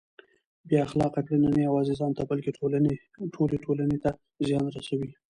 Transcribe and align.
بې 0.67 0.77
اخلاقه 0.85 1.21
کړنې 1.27 1.49
نه 1.57 1.61
یوازې 1.67 1.93
ځان 1.99 2.11
ته 2.17 2.23
بلکه 2.31 2.49
ټولې 3.37 3.57
ټولنې 3.65 3.97
ته 4.03 4.11
زیان 4.47 4.65
رسوي. 4.77 5.11